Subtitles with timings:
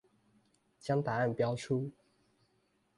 [0.79, 1.91] 將答案標出